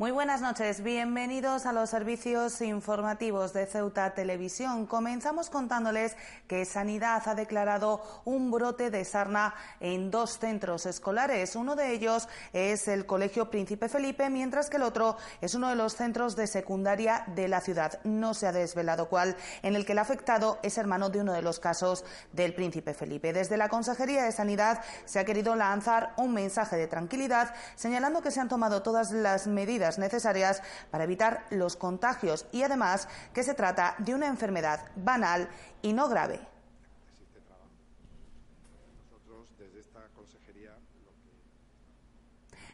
[0.00, 4.86] Muy buenas noches, bienvenidos a los servicios informativos de Ceuta Televisión.
[4.86, 6.16] Comenzamos contándoles
[6.48, 11.54] que Sanidad ha declarado un brote de sarna en dos centros escolares.
[11.54, 15.76] Uno de ellos es el Colegio Príncipe Felipe, mientras que el otro es uno de
[15.76, 18.00] los centros de secundaria de la ciudad.
[18.02, 21.42] No se ha desvelado cuál, en el que el afectado es hermano de uno de
[21.42, 23.34] los casos del Príncipe Felipe.
[23.34, 28.30] Desde la Consejería de Sanidad se ha querido lanzar un mensaje de tranquilidad, señalando que
[28.30, 33.54] se han tomado todas las medidas necesarias para evitar los contagios y además que se
[33.54, 35.48] trata de una enfermedad banal
[35.82, 36.49] y no grave.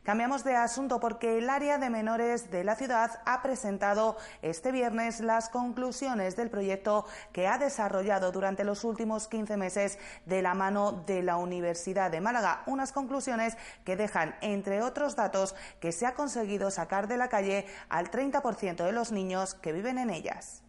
[0.07, 5.19] Cambiamos de asunto porque el área de menores de la ciudad ha presentado este viernes
[5.19, 10.93] las conclusiones del proyecto que ha desarrollado durante los últimos 15 meses de la mano
[10.93, 12.63] de la Universidad de Málaga.
[12.67, 17.67] Unas conclusiones que dejan, entre otros datos, que se ha conseguido sacar de la calle
[17.89, 20.63] al 30% de los niños que viven en ellas.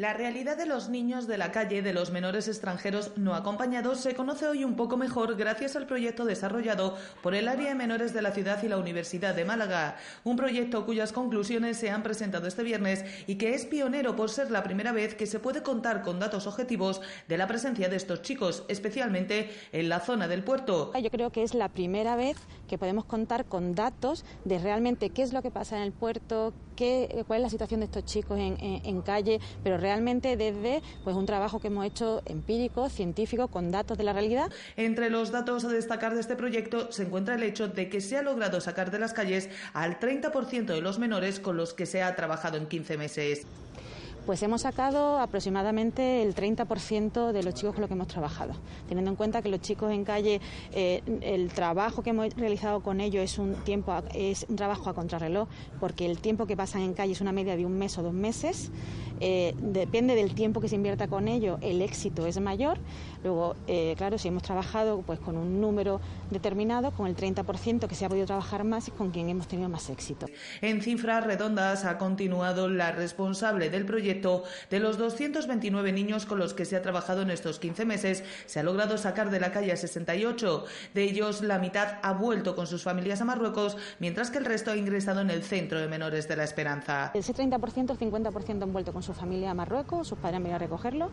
[0.00, 4.14] La realidad de los niños de la calle, de los menores extranjeros no acompañados, se
[4.14, 8.22] conoce hoy un poco mejor gracias al proyecto desarrollado por el área de menores de
[8.22, 9.98] la ciudad y la Universidad de Málaga.
[10.24, 14.50] Un proyecto cuyas conclusiones se han presentado este viernes y que es pionero por ser
[14.50, 18.22] la primera vez que se puede contar con datos objetivos de la presencia de estos
[18.22, 20.92] chicos, especialmente en la zona del puerto.
[20.98, 25.20] Yo creo que es la primera vez que podemos contar con datos de realmente qué
[25.20, 28.38] es lo que pasa en el puerto, qué, cuál es la situación de estos chicos
[28.38, 33.48] en, en calle, pero realmente realmente desde pues, un trabajo que hemos hecho empírico, científico,
[33.48, 34.48] con datos de la realidad.
[34.76, 38.16] Entre los datos a destacar de este proyecto se encuentra el hecho de que se
[38.16, 42.04] ha logrado sacar de las calles al 30% de los menores con los que se
[42.04, 43.46] ha trabajado en 15 meses.
[44.30, 48.52] Pues hemos sacado aproximadamente el 30% de los chicos con los que hemos trabajado,
[48.86, 53.00] teniendo en cuenta que los chicos en calle, eh, el trabajo que hemos realizado con
[53.00, 55.48] ellos es un tiempo, es un trabajo a contrarreloj,
[55.80, 58.14] porque el tiempo que pasan en calle es una media de un mes o dos
[58.14, 58.70] meses.
[59.18, 62.78] Eh, depende del tiempo que se invierta con ellos, el éxito es mayor.
[63.24, 67.94] Luego, eh, claro, si hemos trabajado pues con un número determinado, con el 30% que
[67.96, 70.26] se ha podido trabajar más y con quien hemos tenido más éxito.
[70.62, 76.54] En cifras redondas ha continuado la responsable del proyecto de los 229 niños con los
[76.54, 78.24] que se ha trabajado en estos 15 meses.
[78.46, 80.64] Se ha logrado sacar de la calle a 68.
[80.94, 84.70] De ellos, la mitad ha vuelto con sus familias a Marruecos, mientras que el resto
[84.70, 87.10] ha ingresado en el Centro de Menores de la Esperanza.
[87.14, 90.56] Ese 30%, el 50% han vuelto con su familia a Marruecos, sus padres han venido
[90.56, 91.10] a recogerlo,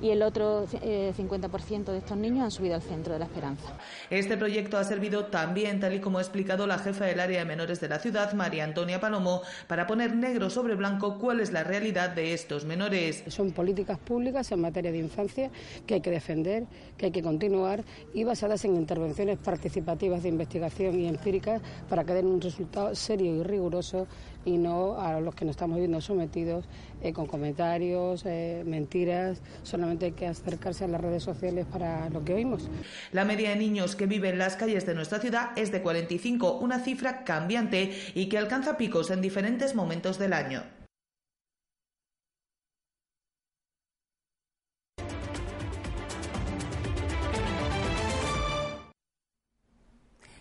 [0.00, 3.76] y el otro 50% eh, de estos niños han subido al Centro de la Esperanza.
[4.10, 7.44] Este proyecto ha servido también, tal y como ha explicado la jefa del área de
[7.44, 11.64] menores de la ciudad, María Antonia Palomo, para poner negro sobre blanco cuál es la
[11.64, 13.24] realidad de estos menores.
[13.28, 15.50] Son políticas públicas en materia de infancia
[15.86, 16.66] que hay que defender,
[16.96, 17.82] que hay que continuar
[18.14, 23.34] y basadas en intervenciones participativas de investigación y empíricas para que den un resultado serio
[23.34, 24.06] y riguroso
[24.44, 26.66] y no a los que nos estamos viendo sometidos
[27.02, 29.42] eh, con comentarios, eh, mentiras.
[29.62, 32.68] Solamente hay que acercarse a las redes sociales para lo que oímos.
[33.12, 36.58] La media de niños que viven en las calles de nuestra ciudad es de 45,
[36.58, 40.75] una cifra cambiante y que alcanza picos en diferentes momentos del año.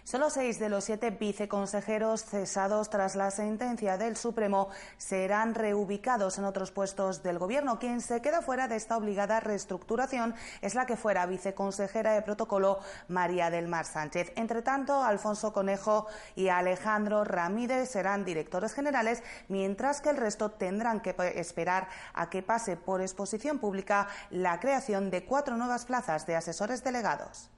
[0.06, 6.46] Solo seis de los siete viceconsejeros cesados tras la sentencia del Supremo serán reubicados en
[6.46, 7.80] otros puestos del Gobierno.
[7.80, 12.82] Quien se queda fuera de esta obligada reestructuración es la que fuera viceconsejera de protocolo
[13.08, 14.32] María del Mar Sánchez.
[14.36, 16.06] Entre tanto, Alfonso Conejo
[16.36, 22.44] y Alejandro Ramírez serán directores generales, mientras que el resto tendrán que esperar a que
[22.44, 27.50] pase por exposición pública la creación de cuatro nuevas plazas de asesores delegados.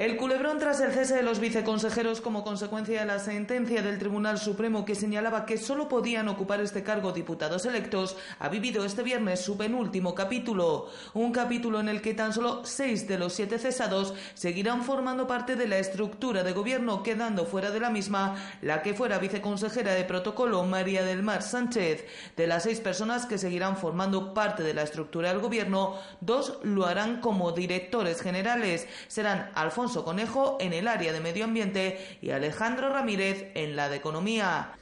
[0.00, 4.38] El culebrón tras el cese de los viceconsejeros como consecuencia de la sentencia del Tribunal
[4.38, 9.42] Supremo que señalaba que solo podían ocupar este cargo diputados electos ha vivido este viernes
[9.42, 10.88] su penúltimo capítulo.
[11.12, 15.54] Un capítulo en el que tan solo seis de los siete cesados seguirán formando parte
[15.54, 20.04] de la estructura de gobierno, quedando fuera de la misma la que fuera viceconsejera de
[20.04, 22.06] protocolo María del Mar Sánchez.
[22.38, 26.86] De las seis personas que seguirán formando parte de la estructura del gobierno, dos lo
[26.86, 28.88] harán como directores generales.
[29.06, 33.96] Serán Alfonso Conejo en el área de medio ambiente y Alejandro Ramírez en la de
[33.96, 34.72] economía.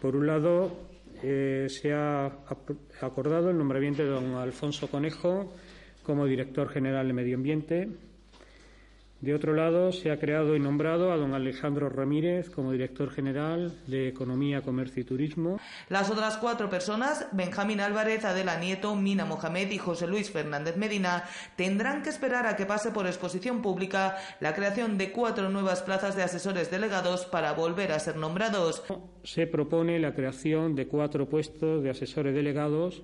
[0.00, 0.72] Por un lado,
[1.22, 2.32] eh, se ha
[3.00, 5.52] acordado el nombramiento de don Alfonso Conejo
[6.02, 7.88] como director general de medio ambiente.
[9.24, 13.72] De otro lado, se ha creado y nombrado a don Alejandro Ramírez como director general
[13.86, 15.58] de Economía, Comercio y Turismo.
[15.88, 21.24] Las otras cuatro personas, Benjamín Álvarez, Adela Nieto, Mina Mohamed y José Luis Fernández Medina,
[21.56, 26.16] tendrán que esperar a que pase por exposición pública la creación de cuatro nuevas plazas
[26.16, 28.82] de asesores delegados para volver a ser nombrados.
[29.22, 33.02] Se propone la creación de cuatro puestos de asesores delegados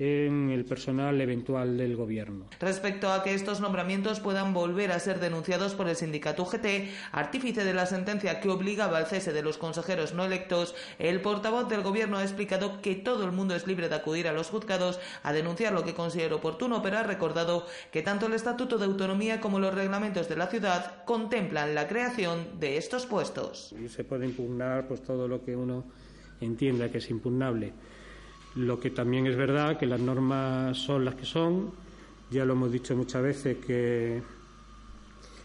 [0.00, 2.46] en el personal eventual del Gobierno.
[2.58, 7.64] Respecto a que estos nombramientos puedan volver a ser denunciados por el sindicato UGT, artífice
[7.64, 11.82] de la sentencia que obligaba al cese de los consejeros no electos, el portavoz del
[11.82, 15.34] Gobierno ha explicado que todo el mundo es libre de acudir a los juzgados a
[15.34, 19.58] denunciar lo que considere oportuno, pero ha recordado que tanto el Estatuto de Autonomía como
[19.58, 23.74] los reglamentos de la ciudad contemplan la creación de estos puestos.
[23.78, 25.84] Y se puede impugnar pues todo lo que uno
[26.40, 27.74] entienda que es impugnable.
[28.56, 31.70] Lo que también es verdad que las normas son las que son.
[32.30, 34.22] Ya lo hemos dicho muchas veces que,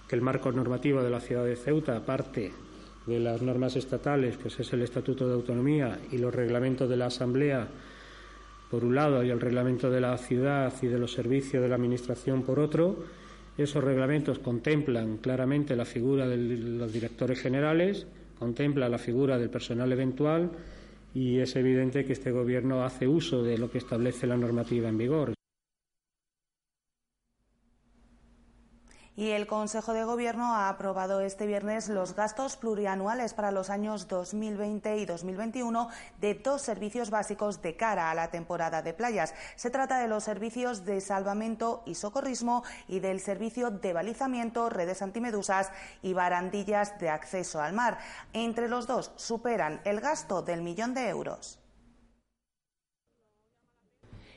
[0.08, 2.52] que el marco normativo de la ciudad de Ceuta, aparte
[3.06, 7.06] de las normas estatales, pues es el Estatuto de Autonomía y los reglamentos de la
[7.08, 7.68] Asamblea,
[8.72, 11.76] por un lado, y el reglamento de la ciudad y de los servicios de la
[11.76, 13.06] Administración, por otro.
[13.56, 18.08] Esos reglamentos contemplan claramente la figura de los directores generales,
[18.40, 20.50] contempla la figura del personal eventual
[21.16, 24.98] y es evidente que este Gobierno hace uso de lo que establece la normativa en
[24.98, 25.35] vigor.
[29.18, 34.10] Y el Consejo de Gobierno ha aprobado este viernes los gastos plurianuales para los años
[34.10, 35.88] 2020 y 2021
[36.20, 39.34] de dos servicios básicos de cara a la temporada de playas.
[39.56, 45.02] Se trata de los servicios de salvamento y socorrismo y del servicio de balizamiento, redes
[45.02, 45.72] antimedusas
[46.02, 48.00] y barandillas de acceso al mar.
[48.34, 51.65] Entre los dos superan el gasto del millón de euros.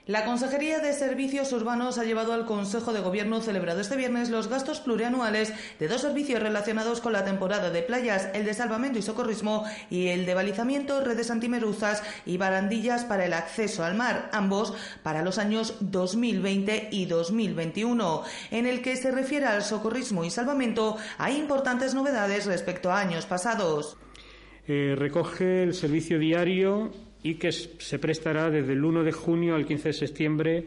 [0.09, 4.49] La Consejería de Servicios Urbanos ha llevado al Consejo de Gobierno celebrado este viernes los
[4.49, 9.03] gastos plurianuales de dos servicios relacionados con la temporada de playas, el de salvamento y
[9.03, 14.73] socorrismo y el de balizamiento, redes antimeruzas y barandillas para el acceso al mar, ambos
[15.03, 18.23] para los años 2020 y 2021.
[18.51, 23.27] En el que se refiere al socorrismo y salvamento, hay importantes novedades respecto a años
[23.27, 23.99] pasados.
[24.67, 29.67] Eh, recoge el servicio diario y que se prestará desde el 1 de junio al
[29.67, 30.65] 15 de septiembre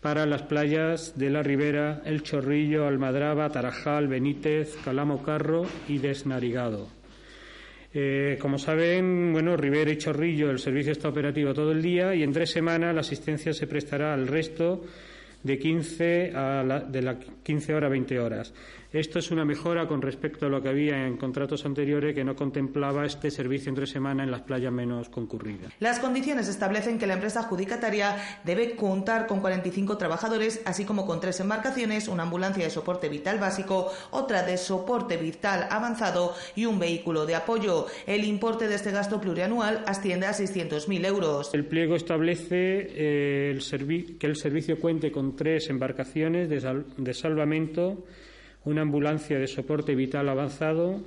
[0.00, 6.88] para las playas de la Ribera, El Chorrillo, Almadraba, Tarajal, Benítez, Calamo Carro y Desnarigado.
[7.92, 12.22] Eh, como saben, bueno, Ribera y Chorrillo, el servicio está operativo todo el día y
[12.22, 14.84] en tres semanas la asistencia se prestará al resto
[15.42, 18.54] de 15 a de las 15 horas a 20 horas.
[18.90, 22.34] Esto es una mejora con respecto a lo que había en contratos anteriores que no
[22.34, 25.74] contemplaba este servicio entre semana en las playas menos concurridas.
[25.78, 31.20] Las condiciones establecen que la empresa adjudicataria debe contar con 45 trabajadores, así como con
[31.20, 36.78] tres embarcaciones, una ambulancia de soporte vital básico, otra de soporte vital avanzado y un
[36.78, 37.88] vehículo de apoyo.
[38.06, 41.52] El importe de este gasto plurianual asciende a 600.000 euros.
[41.52, 43.58] El pliego establece eh,
[44.18, 48.06] que el servicio cuente con tres embarcaciones de salvamento
[48.64, 51.00] una ambulancia de soporte vital avanzado,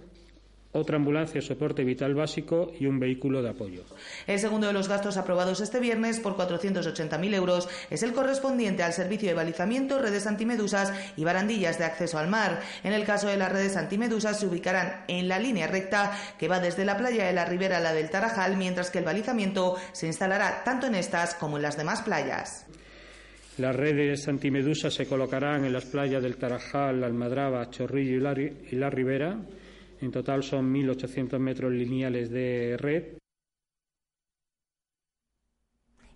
[0.73, 3.83] otra ambulancia de soporte vital básico y un vehículo de apoyo.
[4.25, 8.93] El segundo de los gastos aprobados este viernes por 480.000 euros es el correspondiente al
[8.93, 12.61] servicio de balizamiento, redes antimedusas y barandillas de acceso al mar.
[12.83, 16.59] En el caso de las redes antimedusas se ubicarán en la línea recta que va
[16.59, 20.07] desde la playa de la Ribera a la del Tarajal, mientras que el balizamiento se
[20.07, 22.65] instalará tanto en estas como en las demás playas.
[23.61, 29.39] Las redes antimedusas se colocarán en las playas del Tarajal, Almadraba, Chorrillo y la, Ribera.
[30.01, 33.19] En total son 1.800 metros lineales de red.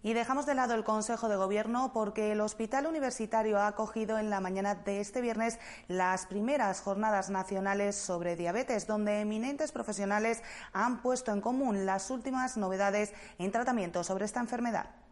[0.02, 4.32] Y dejamos de lado el Consejo de Gobierno porque el Hospital Universitario ha acogido en
[4.32, 10.42] la mañana de este viernes las primeras jornadas nacionales sobre diabetes, donde eminentes profesionales
[10.74, 15.05] han puesto en común las últimas novedades en tratamiento sobre esta enfermedad.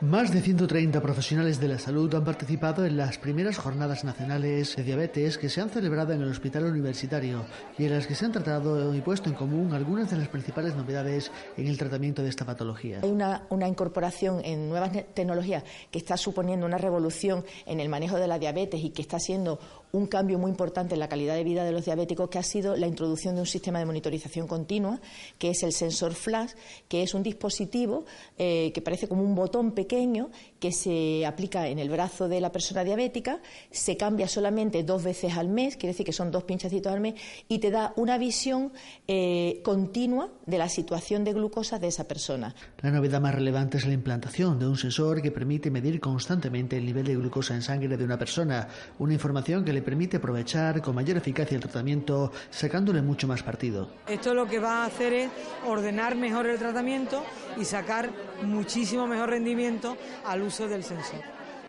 [0.00, 4.84] Más de 130 profesionales de la salud han participado en las primeras jornadas nacionales de
[4.84, 7.44] diabetes que se han celebrado en el Hospital Universitario
[7.76, 10.76] y en las que se han tratado y puesto en común algunas de las principales
[10.76, 13.00] novedades en el tratamiento de esta patología.
[13.02, 18.18] Hay una, una incorporación en nuevas tecnologías que está suponiendo una revolución en el manejo
[18.18, 19.58] de la diabetes y que está siendo
[19.92, 22.76] un cambio muy importante en la calidad de vida de los diabéticos, que ha sido
[22.76, 25.00] la introducción de un sistema de monitorización continua,
[25.38, 26.52] que es el sensor flash,
[26.88, 28.04] que es un dispositivo
[28.38, 32.50] eh, que parece como un botón pequeño que se aplica en el brazo de la
[32.52, 33.40] persona diabética,
[33.70, 37.14] se cambia solamente dos veces al mes, quiere decir que son dos pinchacitos al mes,
[37.48, 38.72] y te da una visión
[39.06, 42.54] eh, continua de la situación de glucosa de esa persona.
[42.82, 46.84] La novedad más relevante es la implantación de un sensor que permite medir constantemente el
[46.84, 48.68] nivel de glucosa en sangre de una persona,
[48.98, 53.90] una información que le permite aprovechar con mayor eficacia el tratamiento, sacándole mucho más partido.
[54.06, 55.30] Esto lo que va a hacer es
[55.66, 57.24] ordenar mejor el tratamiento
[57.56, 58.10] y sacar
[58.42, 61.20] muchísimo mejor rendimiento al uso del sensor.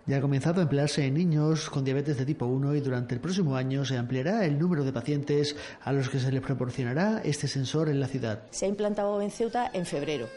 [0.05, 3.21] Ya ha comenzado a emplearse en niños con diabetes de tipo 1 y durante el
[3.21, 7.47] próximo año se ampliará el número de pacientes a los que se les proporcionará este
[7.47, 8.41] sensor en la ciudad.
[8.49, 10.27] Se ha implantado en Ceuta en febrero.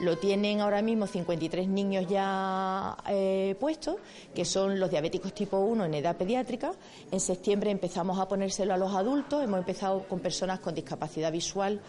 [0.00, 3.96] Lo tienen ahora mismo 53 niños ya eh, puestos,
[4.34, 6.72] que son los diabéticos tipo 1 en edad pediátrica.
[7.10, 9.44] En septiembre empezamos a ponérselo a los adultos.
[9.44, 11.80] Hemos empezado con personas con discapacidad visual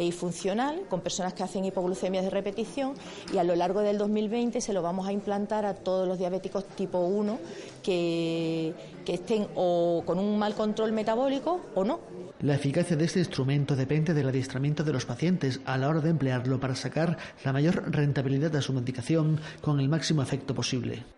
[0.00, 2.94] y funcional, con personas que hacen hipoglucemias de repetición
[3.32, 6.64] y a lo largo del 2020 se lo vamos a implantar a todos los diabéticos
[6.64, 7.38] tipo 1
[7.82, 8.74] que,
[9.04, 12.00] que estén o con un mal control metabólico o no.
[12.40, 16.10] La eficacia de este instrumento depende del adiestramiento de los pacientes a la hora de
[16.10, 21.17] emplearlo para sacar la mayor rentabilidad de su medicación con el máximo efecto posible.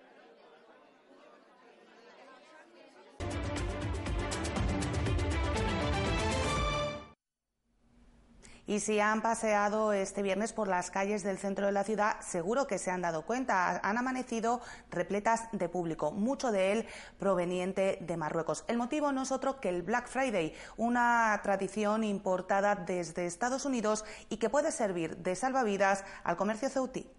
[8.70, 12.68] Y si han paseado este viernes por las calles del centro de la ciudad, seguro
[12.68, 13.80] que se han dado cuenta.
[13.82, 14.60] Han amanecido
[14.92, 16.86] repletas de público, mucho de él
[17.18, 18.64] proveniente de Marruecos.
[18.68, 24.04] El motivo no es otro que el Black Friday, una tradición importada desde Estados Unidos
[24.28, 27.10] y que puede servir de salvavidas al comercio ceutí.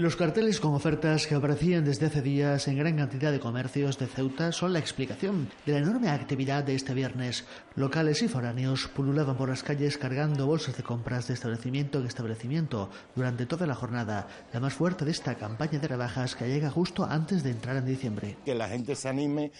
[0.00, 4.06] Los carteles con ofertas que aparecían desde hace días en gran cantidad de comercios de
[4.06, 7.44] Ceuta son la explicación de la enorme actividad de este viernes.
[7.74, 12.88] Locales y foráneos pululaban por las calles cargando bolsas de compras de establecimiento en establecimiento
[13.14, 17.04] durante toda la jornada, la más fuerte de esta campaña de rebajas que llega justo
[17.04, 18.38] antes de entrar en diciembre.
[18.42, 19.52] Que la gente se anime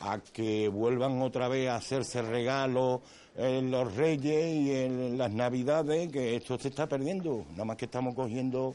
[0.00, 3.02] a que vuelvan otra vez a hacerse regalos
[3.36, 7.46] en los Reyes y en las Navidades, que esto se está perdiendo.
[7.52, 8.74] Nada más que estamos cogiendo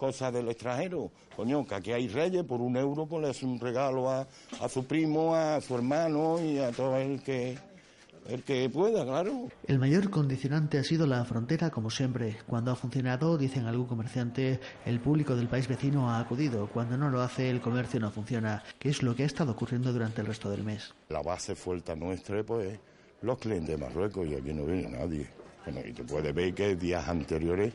[0.00, 1.10] cosas del extranjero.
[1.36, 4.26] Coño, que aquí hay reyes, por un euro pues le hace un regalo a,
[4.58, 7.58] a su primo, a su hermano y a todo el que,
[8.26, 9.48] el que pueda, claro.
[9.66, 12.38] El mayor condicionante ha sido la frontera, como siempre.
[12.46, 16.68] Cuando ha funcionado, dicen algún comerciante, el público del país vecino ha acudido.
[16.68, 19.92] Cuando no lo hace, el comercio no funciona, que es lo que ha estado ocurriendo
[19.92, 20.94] durante el resto del mes.
[21.10, 22.78] La base fuerte nuestra, pues,
[23.20, 25.28] los clientes de Marruecos y aquí no viene nadie.
[25.66, 27.74] Bueno, y tú puedes ver que días anteriores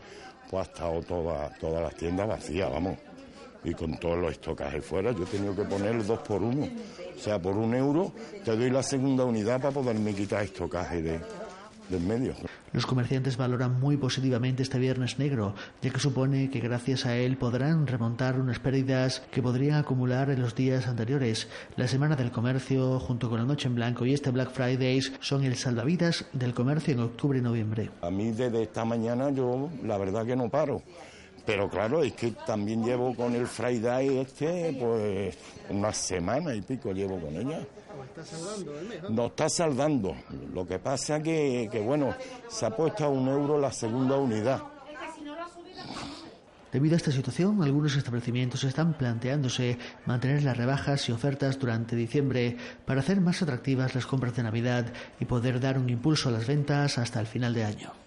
[0.50, 2.98] pues ha estado toda, todas las tiendas vacías, vamos.
[3.64, 6.68] Y con todos los estocajes fuera, yo he tenido que poner dos por uno.
[7.16, 8.12] O sea, por un euro
[8.44, 11.20] te doy la segunda unidad para poderme quitar estocaje de,
[11.90, 12.34] del medio.
[12.74, 17.38] Los comerciantes valoran muy positivamente este Viernes Negro, ya que supone que gracias a él
[17.38, 21.48] podrán remontar unas pérdidas que podrían acumular en los días anteriores.
[21.78, 25.44] La Semana del Comercio, junto con la Noche en Blanco y este Black Fridays, son
[25.44, 27.90] el salvavidas del comercio en octubre y noviembre.
[28.02, 30.82] A mí desde esta mañana yo la verdad que no paro.
[31.46, 35.38] Pero claro, es que también llevo con el Friday este, pues
[35.70, 37.60] una semana y pico llevo con ella.
[39.10, 40.16] No está saldando.
[40.54, 42.16] Lo que pasa que, que bueno,
[42.48, 44.64] se ha puesto a un euro la segunda unidad.
[46.76, 52.58] Debido a esta situación, algunos establecimientos están planteándose mantener las rebajas y ofertas durante diciembre
[52.86, 56.48] para hacer más atractivas las compras de Navidad y poder dar un impulso a las
[56.48, 58.05] ventas hasta el final de año.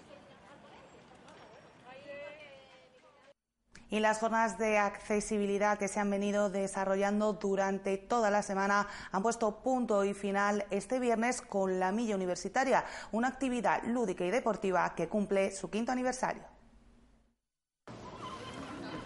[3.89, 9.23] Y las jornadas de accesibilidad que se han venido desarrollando durante toda la semana han
[9.23, 14.93] puesto punto y final este viernes con la Milla Universitaria, una actividad lúdica y deportiva
[14.93, 16.58] que cumple su quinto aniversario.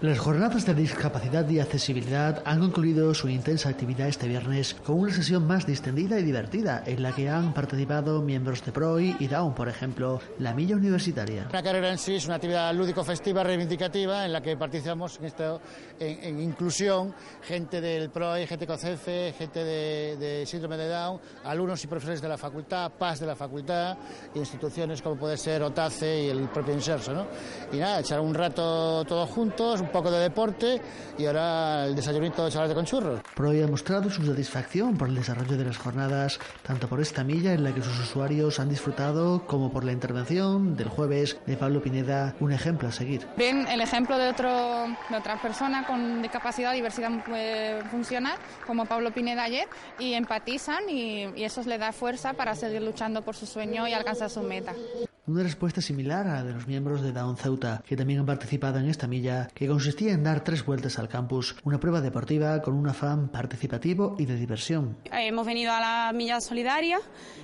[0.03, 5.13] Las jornadas de discapacidad y accesibilidad han concluido su intensa actividad este viernes con una
[5.13, 9.55] sesión más distendida y divertida en la que han participado miembros de PROI y DAUN,
[9.55, 11.47] por ejemplo, la Milla Universitaria.
[11.53, 15.61] La carrera en sí es una actividad lúdico-festiva reivindicativa en la que participamos en, esto,
[15.97, 21.21] en, en inclusión, gente del PROI, gente con CEFE, gente de, de, síndrome de Down,
[21.45, 23.97] alumnos y profesores de la facultad, PAS de la facultad,
[24.35, 27.13] instituciones como puede ser OTACE y el propio Inserso.
[27.13, 27.25] ¿no?
[27.71, 30.81] Y nada, echar un rato todos juntos, un poco de deporte
[31.17, 33.21] y ahora el desayunito de chocolate con churros.
[33.35, 37.53] Proy ha mostrado su satisfacción por el desarrollo de las jornadas, tanto por esta milla
[37.53, 41.81] en la que sus usuarios han disfrutado como por la intervención del jueves de Pablo
[41.81, 43.25] Pineda, un ejemplo a seguir.
[43.37, 44.49] Ven el ejemplo de, otro,
[45.09, 49.67] de otras personas con discapacidad, diversidad eh, funcional, como Pablo Pineda ayer,
[49.99, 53.93] y empatizan y, y eso les da fuerza para seguir luchando por su sueño y
[53.93, 54.73] alcanzar su meta.
[55.25, 58.79] Una respuesta similar a la de los miembros de Down Ceuta, que también han participado
[58.79, 62.73] en esta milla, que consistía en dar tres vueltas al campus, una prueba deportiva con
[62.73, 64.97] un afán participativo y de diversión.
[65.13, 66.99] Hemos venido a la milla solidaria,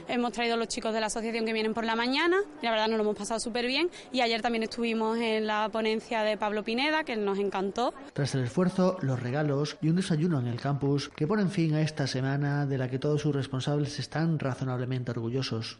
[0.09, 2.71] hemos traído a los chicos de la asociación que vienen por la mañana, y la
[2.71, 6.36] verdad nos lo hemos pasado súper bien, y ayer también estuvimos en la ponencia de
[6.36, 7.93] Pablo Pineda, que nos encantó.
[8.12, 11.81] Tras el esfuerzo, los regalos y un desayuno en el campus que ponen fin a
[11.81, 15.79] esta semana de la que todos sus responsables están razonablemente orgullosos.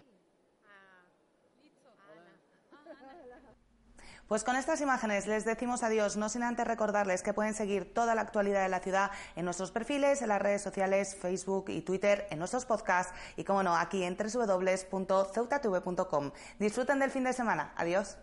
[4.30, 8.14] Pues con estas imágenes les decimos adiós, no sin antes recordarles que pueden seguir toda
[8.14, 12.28] la actualidad de la ciudad en nuestros perfiles, en las redes sociales, Facebook y Twitter,
[12.30, 16.32] en nuestros podcasts y, como no, aquí en www.ceutatv.com.
[16.60, 17.74] Disfruten del fin de semana.
[17.76, 18.20] Adiós.